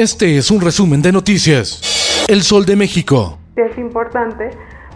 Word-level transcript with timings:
Este 0.00 0.38
es 0.38 0.50
un 0.50 0.62
resumen 0.62 1.02
de 1.02 1.12
noticias. 1.12 2.24
El 2.26 2.40
Sol 2.42 2.64
de 2.64 2.74
México. 2.74 3.38
Es 3.54 3.76
importante 3.76 4.48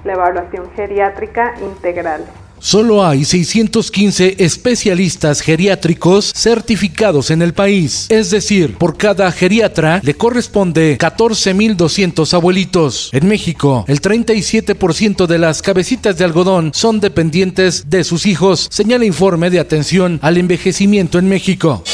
la 0.03 0.15
evaluación 0.15 0.71
geriátrica 0.75 1.55
integral. 1.61 2.25
Solo 2.59 3.05
hay 3.05 3.27
615 3.27 4.37
especialistas 4.39 5.43
geriátricos 5.43 6.33
certificados 6.35 7.31
en 7.31 7.43
el 7.43 7.53
país. 7.53 8.07
Es 8.09 8.31
decir, 8.31 8.79
por 8.79 8.97
cada 8.97 9.31
geriatra 9.31 10.01
le 10.03 10.15
corresponde 10.15 10.97
14.200 10.97 12.33
abuelitos. 12.33 13.11
En 13.13 13.29
México, 13.29 13.85
el 13.87 14.01
37% 14.01 15.27
de 15.27 15.39
las 15.39 15.61
cabecitas 15.61 16.17
de 16.17 16.25
algodón 16.25 16.71
son 16.73 17.01
dependientes 17.01 17.91
de 17.91 18.05
sus 18.05 18.25
hijos, 18.25 18.69
señala 18.71 19.05
informe 19.05 19.51
de 19.51 19.61
atención 19.61 20.19
al 20.23 20.39
envejecimiento 20.39 21.19
en 21.19 21.29
México. 21.29 21.85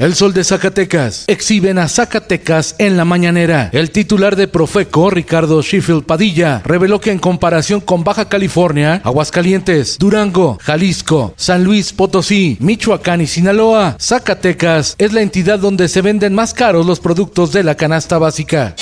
El 0.00 0.14
Sol 0.14 0.32
de 0.32 0.44
Zacatecas. 0.44 1.26
Exhiben 1.26 1.78
a 1.78 1.86
Zacatecas 1.86 2.74
en 2.78 2.96
la 2.96 3.04
mañanera. 3.04 3.68
El 3.70 3.90
titular 3.90 4.34
de 4.34 4.48
Profeco, 4.48 5.10
Ricardo 5.10 5.60
Sheffield 5.60 6.04
Padilla, 6.04 6.62
reveló 6.64 7.02
que 7.02 7.12
en 7.12 7.18
comparación 7.18 7.82
con 7.82 8.02
Baja 8.02 8.26
California, 8.26 9.02
Aguascalientes, 9.04 9.98
Durango, 9.98 10.58
Jalisco, 10.62 11.34
San 11.36 11.64
Luis 11.64 11.92
Potosí, 11.92 12.56
Michoacán 12.60 13.20
y 13.20 13.26
Sinaloa, 13.26 13.98
Zacatecas 14.00 14.94
es 14.96 15.12
la 15.12 15.20
entidad 15.20 15.58
donde 15.58 15.86
se 15.86 16.00
venden 16.00 16.34
más 16.34 16.54
caros 16.54 16.86
los 16.86 16.98
productos 16.98 17.52
de 17.52 17.62
la 17.62 17.74
canasta 17.74 18.16
básica. 18.16 18.74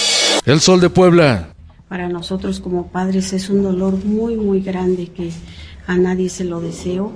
El 0.47 0.61
Sol 0.61 0.81
de 0.81 0.89
Puebla. 0.89 1.49
Para 1.89 2.09
nosotros 2.09 2.61
como 2.61 2.93
padres 2.93 3.33
es 3.33 3.51
un 3.51 3.65
dolor 3.65 4.05
muy, 4.05 4.37
muy 4.37 4.61
grande 4.61 5.09
que 5.09 5.33
a 5.89 5.97
nadie 5.97 6.29
se 6.29 6.45
lo 6.45 6.61
deseo 6.61 7.11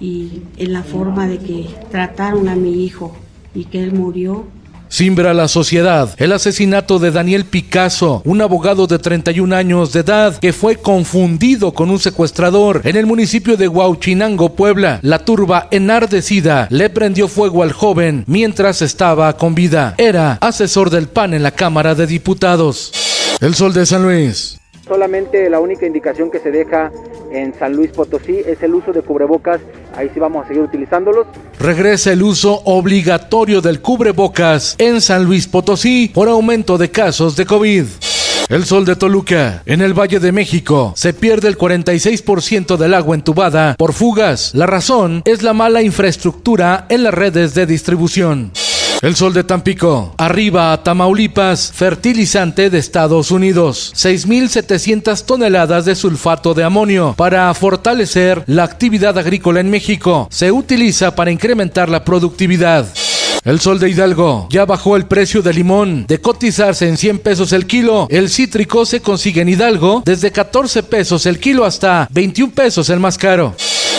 y 0.00 0.42
en 0.56 0.72
la 0.72 0.82
forma 0.82 1.28
de 1.28 1.38
que 1.38 1.68
trataron 1.92 2.48
a 2.48 2.56
mi 2.56 2.84
hijo 2.84 3.14
y 3.54 3.64
que 3.64 3.82
él 3.82 3.92
murió. 3.92 4.46
Simbra 4.88 5.34
la 5.34 5.48
sociedad 5.48 6.14
el 6.18 6.30
asesinato 6.30 7.00
de 7.00 7.10
Daniel 7.10 7.44
Picasso, 7.46 8.22
un 8.24 8.40
abogado 8.40 8.86
de 8.86 8.98
31 9.00 9.56
años 9.56 9.92
de 9.92 10.00
edad 10.00 10.36
que 10.36 10.52
fue 10.52 10.76
confundido 10.76 11.72
con 11.72 11.90
un 11.90 11.98
secuestrador 11.98 12.82
en 12.84 12.94
el 12.94 13.06
municipio 13.06 13.56
de 13.56 13.66
Huauchinango, 13.66 14.54
Puebla. 14.54 15.00
La 15.02 15.18
turba 15.18 15.66
enardecida 15.72 16.68
le 16.70 16.90
prendió 16.90 17.26
fuego 17.26 17.62
al 17.64 17.72
joven 17.72 18.24
mientras 18.28 18.82
estaba 18.82 19.36
con 19.36 19.54
vida. 19.56 19.94
Era 19.98 20.38
asesor 20.40 20.90
del 20.90 21.08
PAN 21.08 21.34
en 21.34 21.42
la 21.42 21.50
Cámara 21.50 21.96
de 21.96 22.06
Diputados. 22.06 22.92
El 23.40 23.54
Sol 23.54 23.72
de 23.72 23.86
San 23.86 24.04
Luis. 24.04 24.60
Solamente 24.86 25.48
la 25.48 25.60
única 25.60 25.86
indicación 25.86 26.30
que 26.30 26.38
se 26.38 26.50
deja 26.50 26.92
en 27.32 27.54
San 27.54 27.74
Luis 27.74 27.90
Potosí 27.90 28.38
es 28.46 28.62
el 28.62 28.74
uso 28.74 28.92
de 28.92 29.00
cubrebocas. 29.00 29.60
Ahí 29.96 30.10
sí 30.12 30.20
vamos 30.20 30.44
a 30.44 30.48
seguir 30.48 30.62
utilizándolos. 30.62 31.26
Regresa 31.58 32.12
el 32.12 32.22
uso 32.22 32.60
obligatorio 32.64 33.62
del 33.62 33.80
cubrebocas 33.80 34.74
en 34.78 35.00
San 35.00 35.24
Luis 35.24 35.46
Potosí 35.46 36.10
por 36.12 36.28
aumento 36.28 36.76
de 36.76 36.90
casos 36.90 37.34
de 37.34 37.46
COVID. 37.46 37.84
El 38.50 38.66
sol 38.66 38.84
de 38.84 38.94
Toluca. 38.94 39.62
En 39.64 39.80
el 39.80 39.98
Valle 39.98 40.20
de 40.20 40.30
México 40.30 40.92
se 40.96 41.14
pierde 41.14 41.48
el 41.48 41.56
46% 41.56 42.76
del 42.76 42.92
agua 42.92 43.16
entubada 43.16 43.74
por 43.78 43.94
fugas. 43.94 44.54
La 44.54 44.66
razón 44.66 45.22
es 45.24 45.42
la 45.42 45.54
mala 45.54 45.80
infraestructura 45.80 46.84
en 46.90 47.04
las 47.04 47.14
redes 47.14 47.54
de 47.54 47.64
distribución. 47.64 48.52
El 49.04 49.16
sol 49.16 49.34
de 49.34 49.44
Tampico. 49.44 50.14
Arriba 50.16 50.72
a 50.72 50.82
Tamaulipas, 50.82 51.70
fertilizante 51.74 52.70
de 52.70 52.78
Estados 52.78 53.30
Unidos. 53.30 53.92
6.700 53.94 55.26
toneladas 55.26 55.84
de 55.84 55.94
sulfato 55.94 56.54
de 56.54 56.64
amonio 56.64 57.12
para 57.14 57.52
fortalecer 57.52 58.44
la 58.46 58.64
actividad 58.64 59.18
agrícola 59.18 59.60
en 59.60 59.68
México. 59.68 60.26
Se 60.30 60.50
utiliza 60.50 61.14
para 61.14 61.30
incrementar 61.30 61.90
la 61.90 62.02
productividad. 62.02 62.86
El 63.44 63.60
sol 63.60 63.78
de 63.78 63.90
Hidalgo. 63.90 64.48
Ya 64.48 64.64
bajó 64.64 64.96
el 64.96 65.04
precio 65.04 65.42
del 65.42 65.56
limón. 65.56 66.06
De 66.08 66.22
cotizarse 66.22 66.88
en 66.88 66.96
100 66.96 67.18
pesos 67.18 67.52
el 67.52 67.66
kilo, 67.66 68.06
el 68.08 68.30
cítrico 68.30 68.86
se 68.86 69.00
consigue 69.00 69.42
en 69.42 69.50
Hidalgo 69.50 70.02
desde 70.06 70.32
14 70.32 70.82
pesos 70.82 71.26
el 71.26 71.38
kilo 71.38 71.66
hasta 71.66 72.08
21 72.10 72.54
pesos 72.54 72.88
el 72.88 73.00
más 73.00 73.18
caro. 73.18 73.54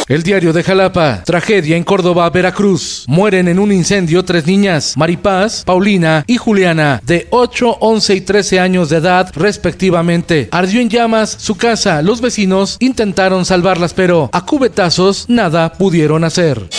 El 0.08 0.22
diario 0.22 0.54
de 0.54 0.62
Jalapa. 0.62 1.24
Tragedia 1.26 1.76
en 1.76 1.84
Córdoba, 1.84 2.30
Veracruz. 2.30 3.06
Mueren 3.08 3.48
en 3.48 3.58
un 3.58 3.72
incendio 3.72 4.24
tres 4.24 4.46
niñas, 4.46 4.94
Maripaz, 4.96 5.64
Paulina 5.64 6.24
y 6.28 6.38
Juliana, 6.38 7.02
de 7.04 7.28
8, 7.32 7.78
11 7.80 8.16
y 8.16 8.22
13 8.22 8.60
años 8.60 8.90
de 8.90 8.98
edad 8.98 9.32
respectivamente. 9.34 10.48
Ardió 10.52 10.80
en 10.80 10.90
llamas 10.90 11.36
su 11.40 11.56
casa. 11.56 12.04
Los 12.04 12.22
vecinos 12.22 12.78
intentaron 12.80 13.46
salvarlas, 13.46 13.96
pero 13.96 14.30
a 14.32 14.46
cubetazos 14.46 15.26
nada 15.28 15.74
pudieron 15.74 16.24
hacer. 16.24 16.70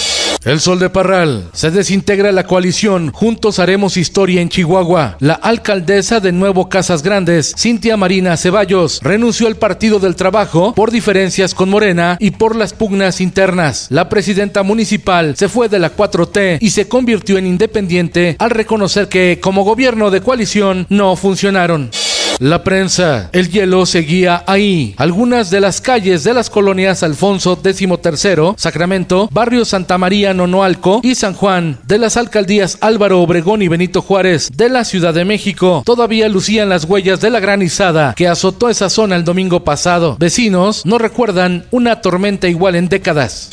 El 0.47 0.61
Sol 0.61 0.79
de 0.79 0.91
Parral. 0.91 1.49
Se 1.53 1.73
desintegra 1.73 2.31
la 2.31 2.45
coalición. 2.47 3.11
Juntos 3.13 3.59
haremos 3.59 3.97
historia 3.97 4.41
en 4.41 4.49
Chihuahua. 4.49 5.17
La 5.19 5.33
alcaldesa 5.35 6.21
de 6.21 6.31
Nuevo 6.31 6.69
Casas 6.69 7.03
Grandes, 7.03 7.53
Cintia 7.59 7.97
Marina 7.97 8.37
Ceballos, 8.37 9.01
renunció 9.03 9.49
al 9.49 9.57
Partido 9.57 9.99
del 9.99 10.15
Trabajo 10.15 10.73
por 10.73 10.93
diferencias 10.93 11.53
con 11.53 11.69
Morena 11.69 12.17
y 12.21 12.31
por 12.31 12.55
las 12.55 12.75
pugnas 12.75 13.21
internas. 13.21 13.89
La 13.91 14.09
presidenta 14.09 14.63
municipal 14.63 15.37
se 15.37 15.49
fue 15.49 15.69
de 15.69 15.81
la 15.81 15.97
4T 15.97 16.59
y 16.61 16.71
se 16.71 16.87
convirtió 16.87 17.39
en 17.39 17.49
independiente 17.49 18.37
al 18.39 18.51
reconocer 18.51 19.09
que 19.09 19.41
como 19.43 19.65
gobierno 19.65 20.13
de 20.13 20.21
coalición 20.21 20.87
no 20.89 21.17
funcionaron. 21.17 21.91
La 22.39 22.63
prensa. 22.63 23.31
El 23.33 23.49
hielo 23.49 23.87
seguía 23.87 24.45
ahí. 24.47 24.95
Algunas 24.99 25.51
de 25.51 25.61
las 25.61 25.81
calles 25.81 26.23
de 26.23 26.35
las 26.35 26.51
colonias 26.51 27.03
Alfonso 27.03 27.59
XIII, 27.63 28.55
Sacramento, 28.57 29.29
Barrio 29.33 29.65
Santa 29.65 29.97
María 29.97 30.35
Nonoalco 30.35 31.01
y 31.03 31.15
San 31.15 31.33
Juan, 31.33 31.79
de 31.87 31.99
las 31.99 32.19
alcaldías 32.19 32.77
Álvaro 32.83 33.23
Obregón 33.23 33.63
y 33.63 33.69
Benito 33.69 34.03
Juárez, 34.03 34.51
de 34.55 34.69
la 34.69 34.85
Ciudad 34.85 35.15
de 35.15 35.25
México, 35.25 35.83
todavía 35.87 36.29
lucían 36.29 36.69
las 36.69 36.85
huellas 36.85 37.23
de 37.23 37.31
la 37.31 37.41
granizada 37.41 38.13
que 38.15 38.29
azotó 38.29 38.69
esa 38.69 38.91
zona 38.91 39.17
el 39.17 39.25
domingo 39.25 39.65
pasado. 39.65 40.17
Vecinos 40.19 40.85
no 40.85 40.99
recuerdan 40.99 41.65
una 41.71 42.03
tormenta 42.03 42.49
igual 42.49 42.77
en 42.77 42.91
décadas. 42.91 43.51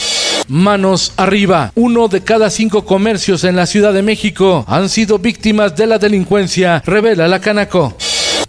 Manos 0.49 1.13
arriba. 1.15 1.71
Uno 1.75 2.09
de 2.09 2.21
cada 2.21 2.49
cinco 2.49 2.83
comercios 2.83 3.45
en 3.45 3.55
la 3.55 3.65
Ciudad 3.65 3.93
de 3.93 4.01
México 4.01 4.65
han 4.67 4.89
sido 4.89 5.19
víctimas 5.19 5.73
de 5.77 5.87
la 5.87 5.99
delincuencia, 5.99 6.83
revela 6.85 7.29
la 7.29 7.39
Canaco. 7.39 7.95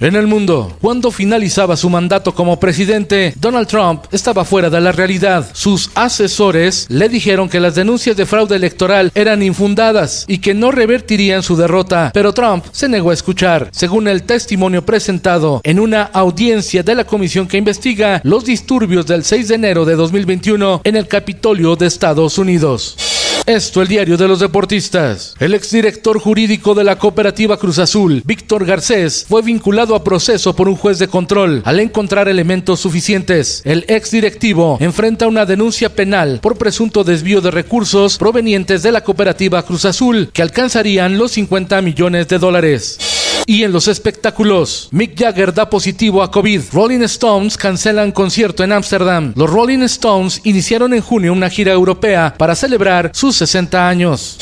En 0.01 0.17
el 0.17 0.27
mundo, 0.27 0.77
cuando 0.81 1.11
finalizaba 1.11 1.77
su 1.77 1.89
mandato 1.89 2.35
como 2.35 2.59
presidente, 2.59 3.33
Donald 3.39 3.69
Trump 3.69 4.05
estaba 4.13 4.45
fuera 4.45 4.69
de 4.69 4.81
la 4.81 4.93
realidad. 4.93 5.49
Sus 5.53 5.91
asesores 5.95 6.87
le 6.89 7.09
dijeron 7.09 7.49
que 7.49 7.61
las 7.61 7.75
denuncias 7.75 8.17
de 8.17 8.27
fraude 8.27 8.57
electoral 8.57 9.13
eran 9.15 9.43
infundadas 9.43 10.25
y 10.27 10.39
que 10.39 10.53
no 10.53 10.71
revertirían 10.71 11.43
su 11.43 11.57
derrota, 11.57 12.11
pero 12.13 12.33
Trump 12.33 12.65
se 12.73 12.89
negó 12.89 13.11
a 13.11 13.15
escuchar, 13.15 13.69
según 13.73 14.09
el 14.09 14.25
testimonio 14.25 14.85
presentado 14.85 15.61
en 15.65 15.79
una 15.79 16.03
audiencia 16.03 16.83
de 16.83 16.95
la 16.95 17.05
comisión 17.05 17.47
que 17.47 17.59
investiga 17.59 18.21
los 18.25 18.45
disturbios 18.45 19.07
del 19.07 19.25
6 19.25 19.49
de 19.49 19.55
enero 19.55 19.85
de 19.85 19.95
2021 19.95 20.83
en 20.85 20.97
el 20.97 21.07
Capitolio 21.07 21.77
de 21.77 21.87
Estados 21.87 22.39
Unidos. 22.39 23.14
Esto 23.47 23.83
el 23.83 23.89
diario 23.89 24.17
de 24.17 24.27
los 24.27 24.41
deportistas. 24.41 25.35
El 25.39 25.53
exdirector 25.53 26.19
jurídico 26.19 26.75
de 26.75 26.83
la 26.83 26.97
cooperativa 26.97 27.59
Cruz 27.59 27.79
Azul, 27.79 28.23
Víctor 28.25 28.65
Garcés, 28.65 29.27
fue 29.29 29.43
vinculado 29.43 29.95
a 29.95 30.03
proceso 30.03 30.57
por 30.57 30.67
un 30.67 30.77
juez 30.77 30.99
de 30.99 31.09
control 31.09 31.61
al 31.67 31.79
encontrar 31.79 32.27
elementos 32.29 32.81
suficientes. 32.81 33.61
El 33.67 33.85
exdirectivo 33.89 34.79
enfrenta 34.81 35.29
una 35.29 35.45
denuncia 35.45 35.95
penal 35.95 36.39
por 36.41 36.57
presunto 36.57 37.05
desvío 37.05 37.43
de 37.43 37.51
recursos 37.51 38.17
provenientes 38.17 38.83
de 38.83 38.93
la 38.93 39.05
cooperativa 39.05 39.63
Cruz 39.63 39.85
Azul, 39.85 40.31
que 40.33 40.41
alcanzarían 40.41 41.19
los 41.19 41.33
50 41.33 41.83
millones 41.83 42.29
de 42.29 42.39
dólares. 42.39 43.24
Y 43.47 43.63
en 43.63 43.73
los 43.73 43.89
espectáculos, 43.89 44.89
Mick 44.91 45.19
Jagger 45.19 45.53
da 45.53 45.69
positivo 45.69 46.23
a 46.23 46.31
COVID. 46.31 46.63
Rolling 46.73 47.03
Stones 47.03 47.59
cancelan 47.59 48.11
concierto 48.11 48.65
en 48.65 48.73
Ámsterdam. 48.73 49.35
Los 49.37 49.51
Rolling 49.51 49.83
Stones 49.83 50.41
iniciaron 50.45 50.95
en 50.95 51.03
junio 51.03 51.33
una 51.33 51.51
gira 51.51 51.73
europea 51.73 52.35
para 52.39 52.55
celebrar 52.55 53.11
sus 53.13 53.37
60 53.37 53.87
años. 53.87 54.39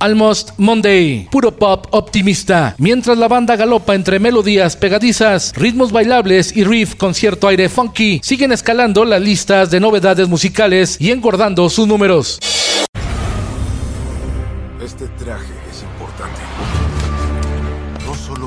Almost 0.00 0.52
Monday, 0.58 1.28
puro 1.30 1.56
pop 1.56 1.86
optimista. 1.90 2.74
Mientras 2.78 3.18
la 3.18 3.28
banda 3.28 3.56
galopa 3.56 3.94
entre 3.94 4.18
melodías 4.18 4.76
pegadizas, 4.76 5.52
ritmos 5.54 5.92
bailables 5.92 6.56
y 6.56 6.64
riff 6.64 6.94
con 6.94 7.14
cierto 7.14 7.48
aire 7.48 7.68
funky, 7.68 8.20
siguen 8.22 8.52
escalando 8.52 9.04
las 9.04 9.20
listas 9.20 9.70
de 9.70 9.80
novedades 9.80 10.28
musicales 10.28 10.96
y 10.98 11.10
engordando 11.10 11.68
sus 11.68 11.86
números. 11.86 12.38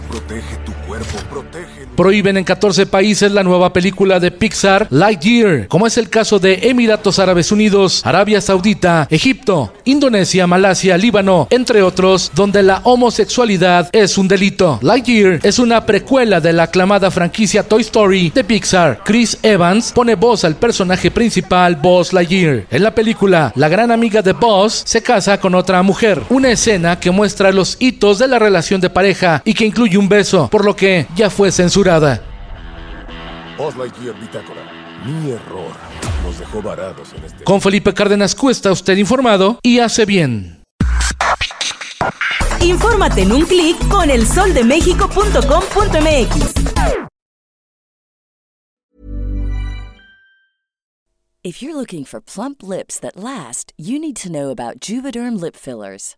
Protege 0.09 0.55
tu 0.65 0.73
cuerpo, 0.87 1.17
protege 1.29 1.79
prohíben 1.99 2.37
en 2.37 2.45
14 2.45 2.85
países 2.85 3.29
la 3.29 3.43
nueva 3.43 3.73
película 3.73 4.21
de 4.21 4.31
Pixar 4.31 4.87
Lightyear, 4.89 5.67
como 5.67 5.85
es 5.85 5.97
el 5.97 6.09
caso 6.09 6.39
de 6.39 6.69
Emiratos 6.69 7.19
Árabes 7.19 7.51
Unidos, 7.51 8.03
Arabia 8.05 8.39
Saudita, 8.39 9.05
Egipto, 9.11 9.73
Indonesia, 9.83 10.47
Malasia, 10.47 10.97
Líbano, 10.97 11.49
entre 11.49 11.81
otros, 11.81 12.31
donde 12.33 12.63
la 12.63 12.79
homosexualidad 12.85 13.89
es 13.91 14.17
un 14.17 14.29
delito. 14.29 14.79
Lightyear 14.81 15.41
es 15.43 15.59
una 15.59 15.85
precuela 15.85 16.39
de 16.39 16.53
la 16.53 16.63
aclamada 16.63 17.11
franquicia 17.11 17.63
Toy 17.63 17.81
Story 17.81 18.29
de 18.33 18.45
Pixar. 18.45 19.01
Chris 19.03 19.37
Evans 19.43 19.91
pone 19.91 20.15
voz 20.15 20.45
al 20.45 20.55
personaje 20.55 21.11
principal 21.11 21.75
Buzz 21.75 22.13
Lightyear. 22.13 22.63
En 22.71 22.83
la 22.83 22.95
película, 22.95 23.51
la 23.55 23.67
gran 23.67 23.91
amiga 23.91 24.21
de 24.21 24.31
Buzz 24.31 24.83
se 24.85 25.03
casa 25.03 25.37
con 25.37 25.53
otra 25.53 25.83
mujer, 25.83 26.21
una 26.29 26.49
escena 26.49 26.97
que 26.97 27.11
muestra 27.11 27.51
los 27.51 27.75
hitos 27.81 28.19
de 28.19 28.29
la 28.29 28.39
relación 28.39 28.79
de 28.79 28.89
pareja 28.89 29.41
y 29.43 29.53
que 29.53 29.65
incluye 29.65 29.97
un 29.99 30.09
beso, 30.09 30.49
por 30.49 30.65
lo 30.65 30.75
que 30.75 31.05
ya 31.15 31.29
fue 31.29 31.51
censurada. 31.51 32.23
Mi 35.05 35.31
error 35.31 35.71
nos 36.23 36.39
dejó 36.39 36.61
varados 36.61 37.13
en 37.13 37.25
este... 37.25 37.43
Con 37.43 37.59
Felipe 37.61 37.93
Cárdenas 37.93 38.33
Cuesta, 38.35 38.71
usted 38.71 38.97
informado 38.97 39.59
y 39.61 39.79
hace 39.79 40.05
bien. 40.05 40.63
Infórmate 42.61 43.21
en 43.21 43.31
un 43.31 43.45
clic 43.45 43.77
con 43.87 44.09
elsoldemexico.com.mx. 44.09 46.59
If 51.41 51.61
you're 51.61 51.73
looking 51.73 52.03
for 52.03 52.19
plump 52.19 52.61
lips 52.61 52.99
that 52.99 53.15
last, 53.15 53.71
you 53.77 53.97
need 53.97 54.17
to 54.17 54.29
know 54.29 54.49
about 54.49 54.81
Juvederm 54.81 55.39
lip 55.39 55.55
fillers. 55.55 56.17